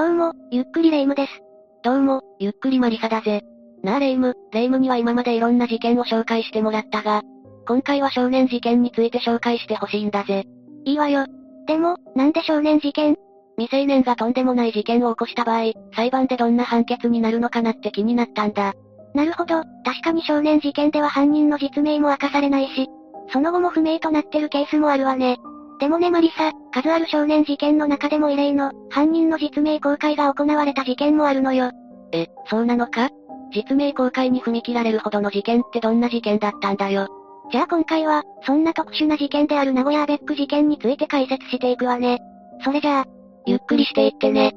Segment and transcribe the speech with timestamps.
[0.00, 1.42] どうも、ゆっくりレ夢ムです。
[1.82, 3.42] どうも、ゆっくりマリサだぜ。
[3.82, 7.20] なあレ夢ム、レ夢ムには今までいろんな事件を紹介してもらったが、
[7.68, 10.46] 今回は少年事件について紹介してほしいんだぜ。
[10.86, 11.26] いいわよ。
[11.66, 13.14] でも、なんで少年事件？
[13.58, 18.72] 未成年がとんでもない事件を起こした場合、裁判でどんな判決になるのかなって気になったんだ。
[19.14, 22.88] なるほど、確かに少年事件では犯人の実名も明かされないし、
[23.34, 25.36] その後も不明となってるケースもあるわね。
[25.80, 31.70] でもねマリサ、数ある少年事件の中でも異例の、犯人の実名公開が行われた事件もあるのよ。
[32.12, 33.08] え、そうなのか？
[33.52, 37.08] 実名公開に踏み切られるほどの事件ってどんな事件だったんだよ。
[37.50, 42.18] じゃあ今回は、そんな特殊な事件である名古屋アベック事件について解説していくわね。
[42.62, 43.04] それじゃあ、
[43.46, 44.52] ゆっくりしていってね。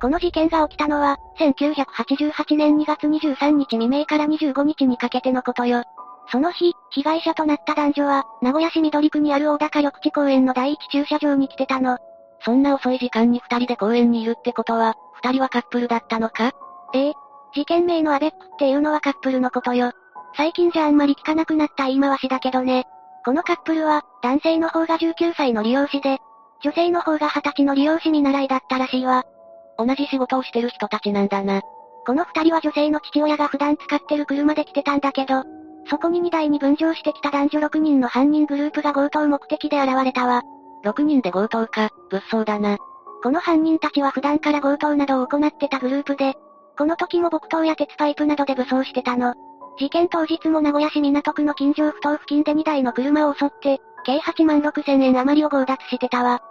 [0.00, 5.84] この事件が起きたのは、1988年2月23日未明から25日にかけてのことよ。
[6.28, 11.98] その日、被害者となった男女は、名古屋市緑区にある大高緑地公園の第一駐車場に来てたの。
[12.44, 16.52] そんな遅い時間に二人で公園にいるってことは、二人はカップルだったのか？
[16.94, 17.12] ええ。
[17.54, 19.92] 事件名のアベックっていうのはカップルのことよ。
[20.36, 22.84] 最近じゃあんまり聞かなくなった言い回しだけどね。
[23.24, 26.18] このカップルは、男性の方が19歳の利用師で、
[26.62, 29.24] 女性の方が20歳の利用師見習いだったらしいわ。
[29.78, 31.62] 同じ仕事をしてる人たちなんだな。
[32.06, 35.44] この二人は女性の父親が普段使ってる車で来てたんだけど、
[35.86, 40.42] そこに荷台に分乗してきた男女6人の犯人グループが強盗目的で現れたわ。
[40.84, 42.78] 6人で強盗か、物騒だな。
[43.22, 46.34] この犯人たちは普段から強盗などを行ってたグループで、
[46.76, 49.34] この時も木刀や鉄パイプなどで武装してたの。
[49.78, 56.42] 事件当日も名古屋市港区の近所不当付近で2台の車を襲って、計8万6千円余りを強奪してたわ。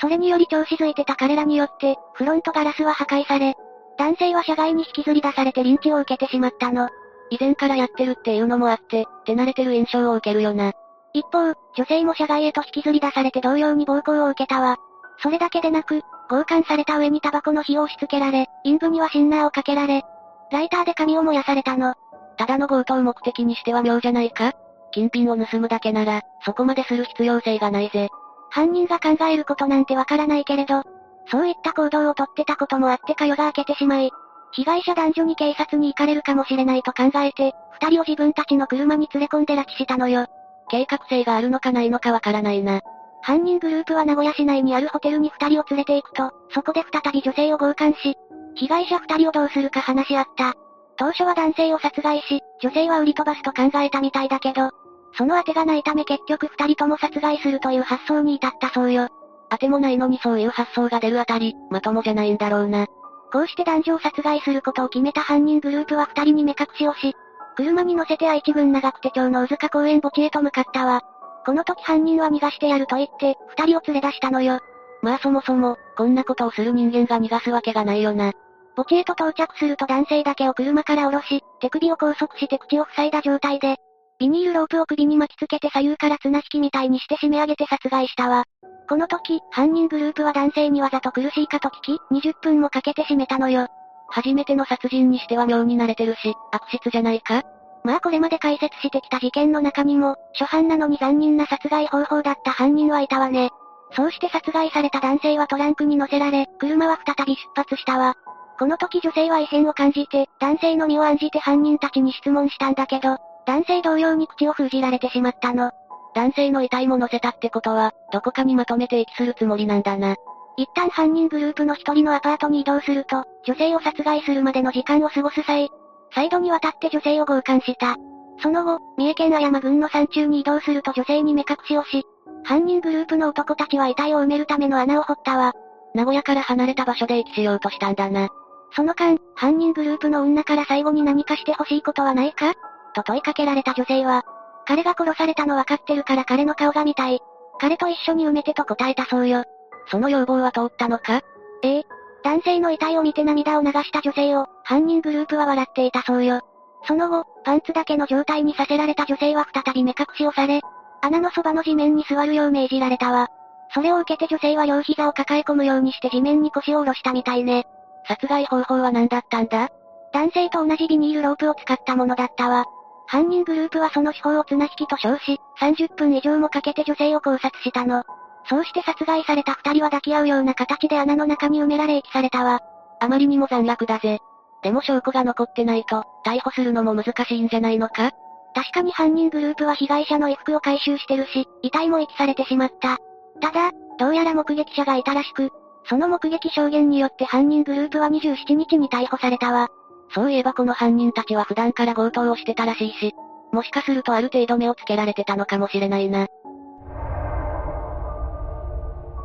[0.00, 3.54] それにより調子づいてた彼らによって、フロントガラスは破壊され、
[3.98, 6.88] 男性は車外に引きずり出されてリンチを受けてしまったの。
[7.30, 10.72] 以前からやってるっていうのもあって、手慣れてる印象を受けるよな。
[11.12, 14.76] 一方、女性も車外へと引きずり出されて同様に暴行を受けたわ。
[15.22, 20.02] それだけでなく、強姦された上にタバコの火を押し付けられ、陰部にはシンナーをかけられ、
[20.50, 21.94] ライターで髪を燃やされたの。
[22.36, 24.52] ただの強盗目的にしては妙じゃないか？
[24.92, 28.08] 金品を盗むだけなら、そこまでする必要性がないぜ。
[28.50, 30.82] 犯人が考えることなんてわからないけれど、
[31.30, 34.10] そういった行動をとってたこともあってか夜が明けてしまい、
[34.52, 40.26] 被害者男女に警察に行かれるかもしれないと考えて、二人を自分たちの車に連れ込んで拉致したのよ。
[40.68, 42.80] 計画性があるのかないのかわからないな。
[43.22, 48.16] 犯人グループは名古屋市内にあるホテルに二人を連れて行くと、そこで再び女性を強姦し、
[48.54, 50.54] 被害者二人をどうするか話し合った。
[50.96, 54.70] 当初は男性を殺害し、女性は売り飛ばすと考えたみたいだけど、
[55.16, 59.08] その当てがないため結局二人とも殺害するという発想に至ったそうよ。
[59.50, 62.86] 当てもないのにそういう発想が出るあたり、まともじゃないんだろうな。
[63.32, 67.14] こうして男女を殺害することを決めた犯人グループは二人に目隠しをし、
[67.56, 71.02] 車に乗せて愛知郡長久手町の宇塚公園墓地へと向かったわ。
[71.44, 74.60] この時犯人は逃がしてやると言って、二人を連れ出したのよ。
[75.02, 78.32] まあそもそも、こんなことをする人間が逃がすわけがないよな。
[78.76, 83.76] 墓地へと到着すると男性だけを車から降ろし、手首を拘束して口を塞いだ状態で、
[84.20, 88.44] ビニールロープを首に巻きつけて左右から綱引きみたいにして締め上げて殺害したわ。
[88.86, 93.68] この時、犯人グループは男性にわざと苦しいかと聞き、20分もかけて締めたのよ。
[94.08, 97.44] 初めての殺人にしては妙に慣れてるし、悪質じゃないか？
[97.82, 103.48] まあこれまで解説してきた事件の中にも、初犯なのに残忍な殺害方法だった犯人はいたわね。
[103.96, 108.16] そうして殺害された男性はトランクに乗せられ、車は再び出発したわ。
[108.58, 113.16] この時女性は異変を感じて、男性の身を案じて犯人たちに質問したんだけど、
[113.46, 115.72] 男性同様に口を封じられてしまったの。
[116.14, 120.16] 男性の遺体も乗せたってことは、どこかにまとめて遺棄するつもりなんだな。
[120.56, 125.70] 一旦犯人グループの一人のアパートに移動すると、女性を殺害するまでの時間を過ごす際、
[126.12, 127.96] 再度にわたって女性を強姦した。
[128.42, 132.04] その後、三重県綾山郡の山中に移動すると女性に目隠しをし、
[132.42, 135.52] 犯人グループの男たちは遺体を埋めるための穴を掘ったわ。
[135.94, 138.28] 名古屋から離れた場所で遺棄しようとしたんだな。
[138.72, 142.52] その間、犯人グループの女から最後に何かしてほしいことはないか？
[142.92, 144.24] と問いかけられた女性は、
[144.66, 147.20] 彼が殺されたの分かってるから彼の顔が見たい。
[147.58, 149.44] 彼と一緒に埋めてと答えたそうよ。
[149.90, 151.20] その要望は通ったのか？
[151.62, 151.78] え？
[151.78, 151.84] え。
[152.22, 156.40] 男性の遺体を見て涙を流した女性を、犯人グループは笑っていたそうよ。
[156.86, 160.60] その後、パンツだけの状態にさせられた女性は再び目隠しをされ、
[161.02, 163.28] 穴のそばの地面に座るよう命じられたわ。
[163.72, 167.66] それを受けて女性は両膝を抱え込むようにして地面に腰を下ろしたみたいね。
[168.06, 169.68] 殺害方法は何だったんだ？
[170.12, 172.66] 男性と同じビニールロープを使ったものだったわ。
[173.10, 178.04] 犯人グループはその手法を綱引きと称し、30分以上もかけて女性を考察したの。
[178.48, 182.60] そうして殺害された二人は抱き合うような形で穴の中に埋められ遺棄されたわ。
[183.00, 184.20] あまりにも残虐だぜ。
[184.62, 188.12] でも証拠が残ってないと、逮捕するのも難しいんじゃないのか？
[188.54, 192.98] 確かに犯人グループは被害者の衣服を回収してるし、遺体も遺棄されてしまった。
[193.40, 195.50] ただ、どうやら目撃者がいたらしく、
[195.88, 199.68] その目撃証言によって犯人グループは27日に逮捕されたわ。
[200.14, 203.14] そういえばこの犯人たちは普段から強盗をしてたらしいし、
[203.52, 206.26] もしかするとある程度目をつけられてたのかもしれないな。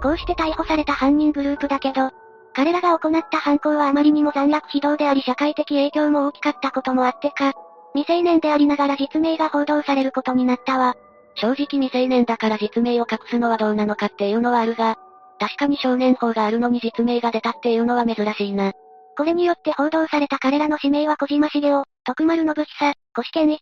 [0.01, 2.11] こうして逮捕された犯人グループだけど、
[2.53, 7.53] 彼らが行った犯行はあまりにも残虐非道であり社会的影響も大きかったこともあってか、
[7.93, 10.95] 未成年でありながら実名が報道されることになったわ。
[11.35, 14.97] 正直未成年だから実名を隠すのはどうなのかっていうのはあるが、
[15.39, 18.71] 確かに少年法があるのに実名が出たっていうのは珍しいな。
[19.17, 23.61] これによって報道された彼らの氏名は小島茂雄、徳丸信久、越健一、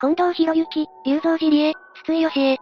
[0.00, 2.58] 近藤博之、龍造寺理恵、筒井義恵。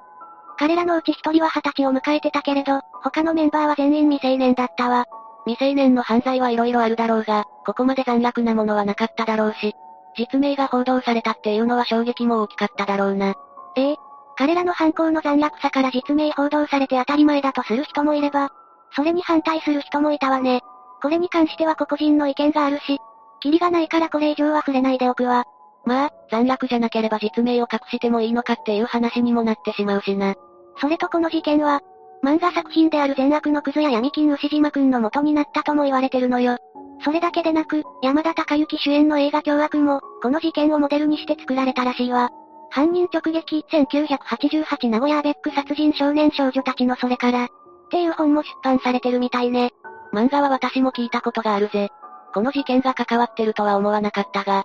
[0.59, 5.07] 彼らのうち一人は二十歳を迎えてたけれど、他のメンバーは全員未成年だったわ。
[5.47, 9.75] 未成年の犯罪はいろいろあるだろうが、ここまで残虐なものはなかっただろうし、
[10.19, 13.35] 実名が報道されたっていうのは衝撃も大きかっただろうな。
[13.77, 13.97] ええ
[14.37, 18.51] 彼らの犯行の残虐さから実名報道されて当たり前だとする人もいれば、
[18.95, 20.63] それに反対する人もいたわね。
[21.01, 22.99] これに関しては個々人の意見があるし、
[23.41, 25.45] キリがないからこれ以上は触れないでおくわ。
[25.85, 30.35] まあ、残虐じゃなければ実名を隠してもいいのかっていう話にもなってしまうしな。
[30.81, 31.81] それとこの事件は、
[32.23, 36.59] 漫画作品である善悪のクズや闇金牛島くんの元になったとも言われてるのよ。
[37.03, 42.31] それだけでなく、山田孝之主演の映画凶悪も、この事件をモデルにして作られたらしいわ。
[42.71, 47.49] 犯人直撃、1988名古屋アベック殺人少年少女たちのそれから、っ
[47.91, 49.73] ていう本も出版されてるみたいね。
[50.13, 51.91] 漫画は私も聞いたことがあるぜ。
[52.35, 54.65] この事件が関わってるとは思わなかったが、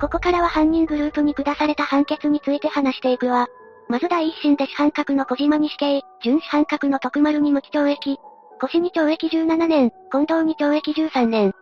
[0.00, 3.48] ここからは犯人グループに下された判決について話していくわ。
[3.88, 8.18] まず第一審で主犯格の小島に死刑、準主犯格の徳丸に無期懲役、
[8.60, 11.52] 腰に懲役17年、近藤に懲役13年。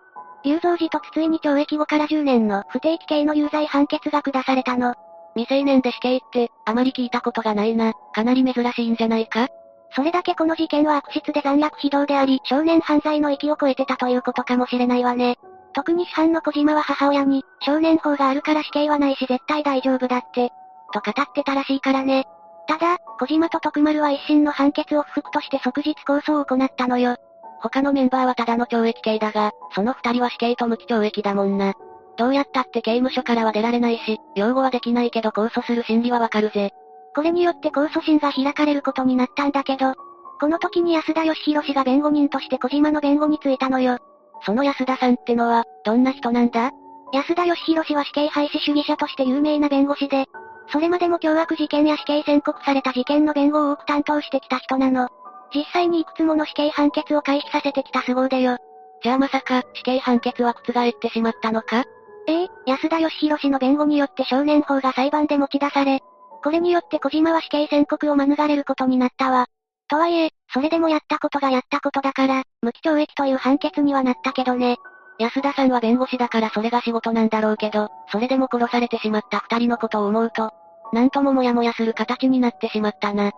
[0.44, 4.94] 龍造寺と筒井に懲役5から10年の不定期刑の有罪判決が下されたの。
[5.34, 7.92] 未成年で死刑って、あまり聞いたことがないな。
[8.12, 9.48] かなり珍しいんじゃないか？
[9.90, 15.38] それだけこの事件は悪質で残虐非道であり、少年犯罪の域を超えてたということかもしれないわね。
[15.73, 20.50] 特に主犯の小島は母親に、少年法があるから死刑はないし絶対大丈夫だって、
[20.93, 22.26] と語ってたらしいからね。
[22.67, 27.17] ただ、小島と徳丸は一審の判決を不服として即日控訴を行ったのよ。
[27.61, 31.75] 他のメンバーはただの懲役刑だが、その二人は死刑と無期懲役だもんな。
[32.17, 36.73] どうやったって刑務所からは出られないし、擁護はできないけど控訴する心理はわかるぜ。
[37.19, 39.94] これによって控訴審が開かれることになったんだけど、
[40.41, 43.99] この時に安田義弘氏が弁護人として小島の弁護についたのよ。
[44.47, 46.70] その安田さんってのは、どんな人なんだ？
[47.12, 50.26] 安田義弘氏は死刑廃止主義者として有名な弁護士で、
[50.70, 55.09] それまでも凶悪事件や死刑宣告された事件の弁護を多く担当してきた人なの。
[55.53, 58.59] 実際にいくつもの死刑判決を回避させてきた凄腕よ。
[59.03, 61.82] じゃあまさか、死刑判決は覆ってしまったのか？
[62.29, 66.00] ええ、安田義弘氏の弁護によって少年法が裁判で持ち出され、
[66.43, 69.46] これによって小島は死刑宣告を免れることになったわ。
[69.88, 74.76] とはいえ、それでもやったことがやったことだから、無期懲役という判決にはなったけどね。
[75.19, 80.52] 安田さんは弁護士だからそれが仕事なんだろうけど、それでも殺されてしまった二人のことを思うと、
[80.93, 83.32] なんとももやもやする形になってしまったな。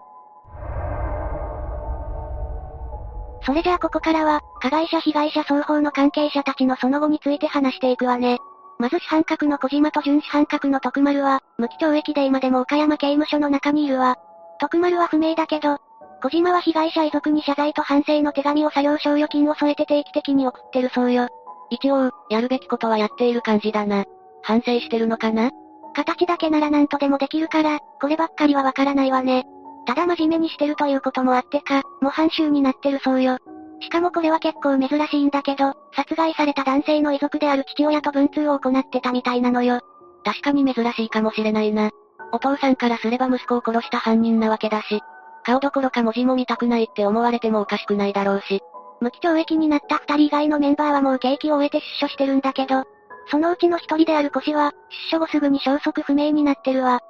[3.43, 8.39] それじゃあここからは、加害者被害者双方の関係者たちのその後について話していくわね。
[8.81, 14.17] まず主犯格の小島と準主犯格の徳丸は、無期懲役で今でも岡山刑務所の中にいるわ。
[14.59, 15.77] 徳丸は不明だけど、
[16.23, 21.29] 小島は被害者遺族に謝罪と反省の手紙を作業賞与金を添えて定期的に送ってるそうよ。
[21.69, 24.07] 一応、やるべきことはやっている感じだな。
[24.43, 25.51] 反省してるのかな？
[25.95, 29.45] 形だけなら何とでもできるから、こればっかりはわからないわね。
[29.87, 33.37] ただ真面目にしてるということもあってか、模範囚になってるそうよ。
[33.81, 39.81] しかもこれは結構珍しいんだけど、殺害された男性の遺族である父親と文通を行ってたみたいなのよ。
[40.25, 41.91] 確かに珍しいかもしれないな。
[42.33, 45.01] お父さんからすれば息子を殺した犯人なわけだし、
[45.45, 48.61] 顔どころか文字も見たくないって思われてもおかしくないだろうし。
[49.01, 52.85] 無期懲役になった二人以外のメンバーはもう刑期を終えて出所してるんだけど、
[53.31, 54.73] そのうちの一人である腰は、
[55.11, 57.01] 出所後すぐに消息不明になってるわ。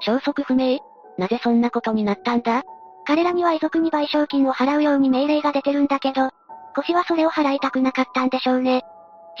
[0.00, 0.78] 消息不明？
[1.16, 2.62] なぜそんなことになったんだ？
[3.08, 6.28] 彼らには遺族に賠償金を払うように命令が出てるんだけど、
[6.76, 8.82] 腰はそれを払いたくなかったんでしょうね。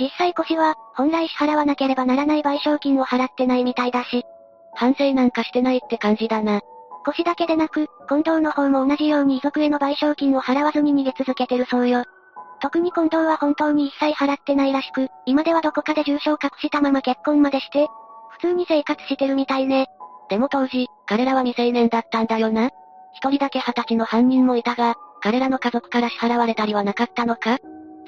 [0.00, 4.24] 実際腰は、本来支払わなければならない賠償金を払ってないみたいだし。
[4.72, 6.62] 反省なんかしてないって感じだな。
[7.04, 12.04] 腰だけでなく、近藤の方も同じように遺族への賠償金を払わずに逃げ続けてるそうよ。
[12.62, 17.86] 特に近藤は本当に一切払ってないらしく、今ではどこかで重傷を隠したまま結婚までして、
[18.30, 19.88] 普通に生活してるみたいね。
[20.30, 22.70] でも当時、彼らは未成年だったんだよな。
[23.18, 27.58] 一人だけ二十歳の犯人もいたが、彼らの家族から支払われたりはなかったのか？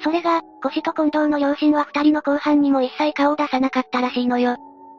[0.03, 4.55] それが、腰と近藤の両親は二人の後半にも一切顔を出さなかったらしいのよ。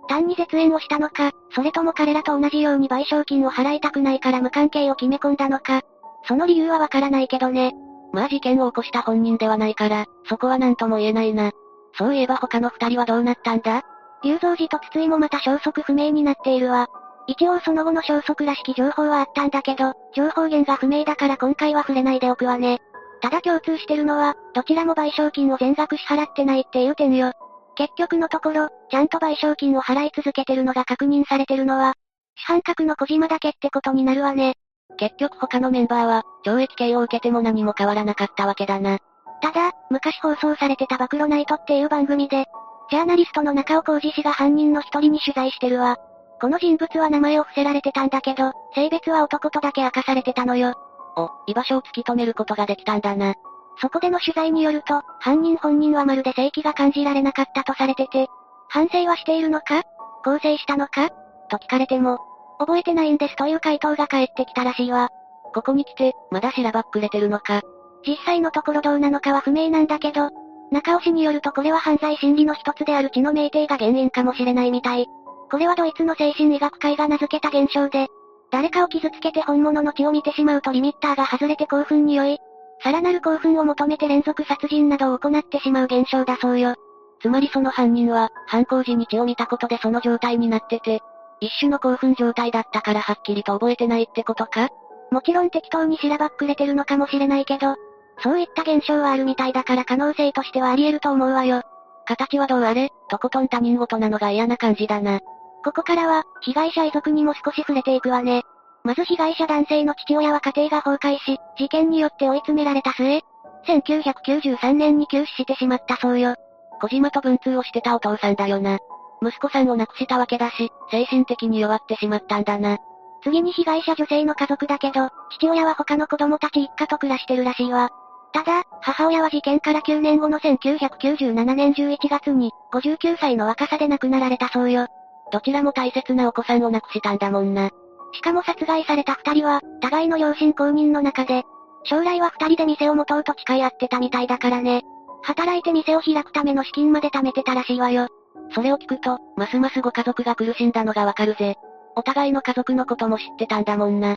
[0.09, 5.81] 単に絶縁をしたのか、それとも彼らと同じように賠償金を払いたくないから無関係を決め込んだのか。
[6.29, 7.73] その理由はわからないけどね。
[8.13, 11.53] まあ事件を起こした本人ではないから、そこは何とも言えないな。
[11.97, 13.83] そういえば他の二人はどうなったんだ？
[14.23, 16.89] 龍造寺と筒井もまた消息不明になっているわ。
[17.27, 22.81] 一応その後の消息らしき情報はあったんだけど、情報源が不明だから今回は触れないでおくわね。
[23.21, 27.33] ただ共通してるのは、どちらも賠償金を全額支払ってないっていう点よ。
[27.77, 31.95] 結局のところ、ちゃんと賠償金を払い続けてるのが確認されてるのは、
[32.35, 34.55] 主犯格の小島だけってことになるわね。
[34.99, 38.99] 結局他のメンバーは、懲役刑を受けても何も変わらなかったわけだな。
[39.41, 42.47] ただ、昔放送されてた暴露ナイトっていう番組で、
[42.91, 45.97] ジャーナリストの中尾浩二氏が犯人の一人に取材してるわ。
[46.43, 50.75] この人物は名前を伏せられてたんだけど、性別は男とだけ明かされてたのよ。
[51.17, 53.37] お、居場所を突き止めることができたんだな。
[53.81, 58.27] そこでの取材によると、犯人本人はまるで正気が感じられなかったとされてて、
[58.69, 59.85] 反省はしているのか？
[60.25, 61.11] 更生したのか？
[61.49, 62.19] と聞かれても、
[62.59, 65.11] 覚えてないんですという回答が返ってきたらしいわ。
[65.55, 67.63] ここに来て、まだしらばっくれてるのか？
[68.05, 70.31] 実際のところどうなのかは不明なんだけど、
[70.73, 75.07] 中尾氏によるとこれは犯罪心理の一つである血の酩酊が原因かもしれないみたい。
[75.53, 78.09] これはドイツの精神医学会が名付けた現象で、
[78.51, 82.39] 誰かを傷つけて本物の血を見てしまうとリミッターが外れて興奮に酔い、
[82.83, 86.75] さらなる興奮を求めて連続殺人などを行ってしまう現象だそうよ。
[87.21, 91.01] つまりその犯人は、犯行時に血を見たことでその状態になってて、
[91.41, 94.71] 一種の興奮状態だったからはっきりと覚えてないってことか？
[95.11, 97.75] もちろん適当にしらばっくれてるのかもしれないけど、
[98.23, 101.61] そういった現象はあるみたいだから可能性としてはあり得ると思うわよ。
[102.07, 105.21] 形はどうあれ、とことん他人事なのが嫌な感じだな。
[105.65, 108.43] ここからは、被害者遺族にも少し触れていくわね。
[108.85, 113.23] まず被害者男性の父親は家庭が崩壊し、事件によって追い詰められた末、
[113.67, 116.35] 1993年に急死してしまったそうよ。
[116.81, 118.79] 小島と文通をしてたお父さんだよな。
[119.23, 122.79] 息子さんを亡くしたわけだし、精神的に弱ってしまったんだな。
[123.23, 127.91] 次に被害者女性の家族だけど、父親は他の子供たち一家と暮らしてるらしいわ。
[128.33, 134.89] ただ、母親は事件から9年後の1997年11月に、59歳の若さで亡くなられたそうよ。
[135.33, 137.71] どちらも大切なお子さんを亡くしたんだもんな。
[138.13, 141.45] しかも殺害された二人は、互いの両親公認の中で、
[141.85, 144.83] 将来は二人で店を持とうと誓い合ってたみたいだからね。
[145.23, 148.09] 働いて店を開くための資金まで貯めてたらしいわよ。
[148.55, 151.57] それを聞くと、ますますご家族が苦しんだのがわかるぜ。
[151.97, 154.17] お互いの家族のことも知ってたんだもんな。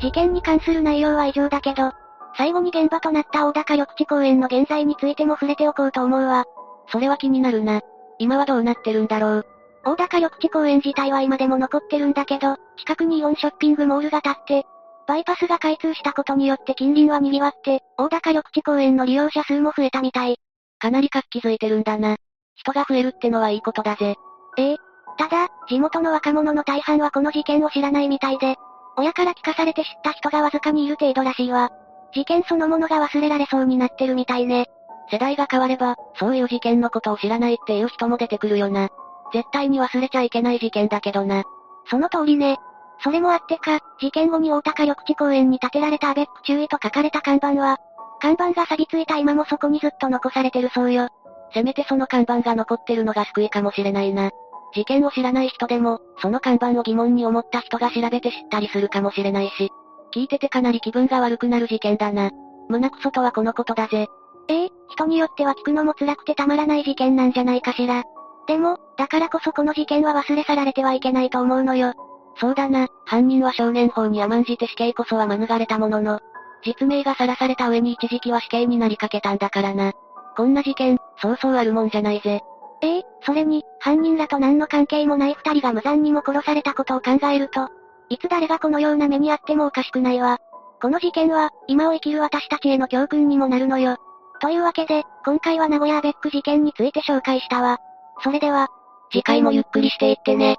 [0.00, 1.92] 事件に関する内容は以上だけど、
[2.36, 6.44] 最後に現場となった大高緑地公園の現在についても触れておこうと思うわ。
[6.88, 7.80] それは気になるな。
[8.18, 9.46] 今はどうなってるんだろう。
[9.84, 14.66] 大高緑地公園自体は今でも残ってるんだけど、近くにイオンショッピングモールが建って、
[15.06, 20.38] バイパスが開通したことによって近隣は賑わって、大高緑地公園の利用者数も増えたみたい。
[20.78, 22.16] かなり活気づいてるんだな。
[22.56, 24.16] 人が増えるってのはいいことだぜ。
[24.58, 24.76] ええ。
[25.16, 28.56] ただ、地元の若者の大半はこの事件を知らないみたいで、
[28.96, 31.70] 親から聞かされて知った人がわずかにいる程度らしいわ。
[32.12, 34.66] 事件そのものが忘れられそうになってるみたいね。
[35.10, 38.88] 世代が変われば、そういう事件のことを知らないっていう人も出てくるよな。
[39.32, 41.44] 絶対に忘れちゃいけない事件だけどな。
[41.90, 42.58] その通りね。
[43.02, 47.78] それもあってか、事件後に大高緑地公園に建てられたアベック注意と書かれた看板は、
[48.20, 51.08] 看板が錆びついた今もそこにずっと残されてるそうよ。
[51.52, 54.30] せめてその看板が残ってるのが救いかもしれないな。
[54.74, 59.70] 事件を知らない人でも、その看板を疑問に思った人が調べて知ったりするかもしれないし。
[60.14, 62.30] 聞いててかなり気分が悪くなる事件だな。
[62.68, 64.08] 胸クソとはこのことだぜ。
[64.48, 68.04] ええ人によっては聞くのも辛くてたまらない事件なんじゃないかしら。
[68.46, 71.92] でも、だからこそこの事件は忘れ去られてはいけないと思うのよ。
[72.38, 76.20] そうだな、犯人は少年法に甘んじて死刑こそは免れたものの、
[76.64, 79.92] 実名がさらされた上に一時期は死刑になりかけたんだからな。
[80.36, 82.42] こんな事件、そうそうあるもんじゃないぜ。
[82.82, 87.68] ええそれに、犯人らと何の関係もない二人が無残にも殺されたことを考えると、
[88.08, 90.38] いつ誰がこのような目にあってもおかしくないわ。
[90.80, 93.96] この事件は、今を生きる私たちへの教訓にもなるのよ。
[94.40, 97.78] というわけで、今回は名古屋アベック事件について紹介したわ。
[98.22, 98.68] それでは、
[99.10, 100.56] 次回もゆっくりしていってね。